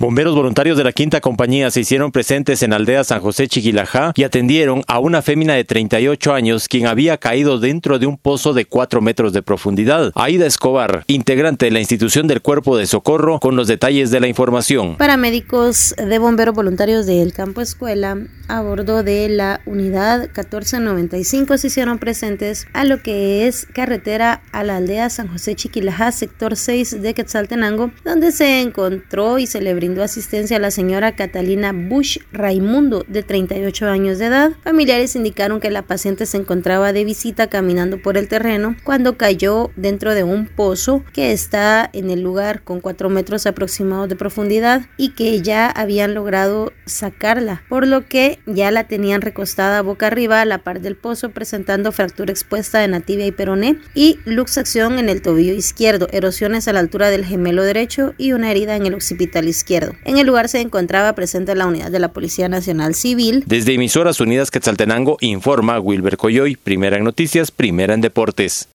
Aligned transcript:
Bomberos 0.00 0.36
voluntarios 0.36 0.78
de 0.78 0.84
la 0.84 0.92
quinta 0.92 1.20
compañía 1.20 1.72
se 1.72 1.80
hicieron 1.80 2.12
presentes 2.12 2.62
en 2.62 2.72
aldea 2.72 3.02
San 3.02 3.20
José 3.20 3.48
Chiquilajá 3.48 4.12
y 4.14 4.22
atendieron 4.22 4.84
a 4.86 5.00
una 5.00 5.22
fémina 5.22 5.54
de 5.54 5.64
38 5.64 6.34
años 6.34 6.68
quien 6.68 6.86
había 6.86 7.16
caído 7.16 7.58
dentro 7.58 7.98
de 7.98 8.06
un 8.06 8.16
pozo 8.16 8.54
de 8.54 8.64
4 8.64 9.00
metros 9.00 9.32
de 9.32 9.42
profundidad. 9.42 10.12
Aida 10.14 10.46
Escobar, 10.46 11.02
integrante 11.08 11.66
de 11.66 11.72
la 11.72 11.80
institución 11.80 12.28
del 12.28 12.42
cuerpo 12.42 12.76
de 12.76 12.86
socorro, 12.86 13.40
con 13.40 13.56
los 13.56 13.66
detalles 13.66 14.12
de 14.12 14.20
la 14.20 14.28
información. 14.28 14.96
Paramédicos 14.98 15.96
de 15.96 16.18
bomberos 16.20 16.54
voluntarios 16.54 17.04
del 17.06 17.32
campo 17.32 17.60
escuela 17.60 18.18
a 18.46 18.60
bordo 18.60 19.02
de 19.02 19.28
la 19.28 19.62
unidad 19.66 20.20
1495 20.20 21.58
se 21.58 21.66
hicieron 21.66 21.98
presentes 21.98 22.68
a 22.72 22.84
lo 22.84 23.02
que 23.02 23.48
es 23.48 23.66
carretera 23.66 24.42
a 24.52 24.62
la 24.62 24.76
aldea 24.76 25.10
San 25.10 25.26
José 25.26 25.56
Chiquilajá, 25.56 26.12
sector 26.12 26.54
6 26.54 27.02
de 27.02 27.14
Quetzaltenango, 27.14 27.90
donde 28.04 28.30
se 28.30 28.60
encontró 28.60 29.40
y 29.40 29.48
le 29.58 29.74
asistencia 29.96 30.56
a 30.56 30.60
la 30.60 30.70
señora 30.70 31.16
Catalina 31.16 31.72
Bush 31.72 32.18
Raimundo, 32.32 33.04
de 33.08 33.22
38 33.22 33.86
años 33.86 34.18
de 34.18 34.26
edad. 34.26 34.52
Familiares 34.62 35.16
indicaron 35.16 35.60
que 35.60 35.70
la 35.70 35.82
paciente 35.82 36.26
se 36.26 36.36
encontraba 36.36 36.92
de 36.92 37.04
visita 37.04 37.48
caminando 37.48 38.00
por 38.00 38.16
el 38.16 38.28
terreno 38.28 38.76
cuando 38.84 39.16
cayó 39.16 39.70
dentro 39.76 40.14
de 40.14 40.24
un 40.24 40.46
pozo 40.46 41.04
que 41.12 41.32
está 41.32 41.88
en 41.92 42.10
el 42.10 42.22
lugar 42.22 42.62
con 42.62 42.80
4 42.80 43.08
metros 43.10 43.46
aproximados 43.46 44.08
de 44.08 44.16
profundidad 44.16 44.86
y 44.96 45.10
que 45.10 45.40
ya 45.42 45.68
habían 45.68 46.14
logrado 46.14 46.72
sacarla, 46.86 47.62
por 47.68 47.86
lo 47.86 48.06
que 48.06 48.38
ya 48.46 48.70
la 48.70 48.84
tenían 48.84 49.20
recostada 49.20 49.82
boca 49.82 50.06
arriba 50.06 50.40
a 50.40 50.44
la 50.44 50.58
par 50.58 50.80
del 50.80 50.96
pozo 50.96 51.30
presentando 51.30 51.92
fractura 51.92 52.32
expuesta 52.32 52.78
de 52.78 52.88
nativia 52.88 53.26
y 53.26 53.32
peroné 53.32 53.78
y 53.94 54.18
luxación 54.24 54.98
en 54.98 55.08
el 55.08 55.22
tobillo 55.22 55.54
izquierdo, 55.54 56.08
erosiones 56.12 56.68
a 56.68 56.72
la 56.72 56.80
altura 56.80 57.10
del 57.10 57.24
gemelo 57.24 57.62
derecho 57.62 58.14
y 58.18 58.32
una 58.32 58.50
herida 58.50 58.76
en 58.76 58.86
el 58.86 58.94
occipital 58.94 59.48
En 60.04 60.18
el 60.18 60.26
lugar 60.26 60.48
se 60.48 60.60
encontraba 60.60 61.12
presente 61.14 61.54
la 61.54 61.66
unidad 61.66 61.90
de 61.90 61.98
la 61.98 62.08
Policía 62.08 62.48
Nacional 62.48 62.94
Civil. 62.94 63.44
Desde 63.46 63.74
Emisoras 63.74 64.20
Unidas 64.20 64.50
Quetzaltenango 64.50 65.16
informa 65.20 65.78
Wilber 65.78 66.16
Coyoy, 66.16 66.56
primera 66.56 66.96
en 66.96 67.04
noticias, 67.04 67.50
primera 67.50 67.94
en 67.94 68.00
deportes. 68.00 68.66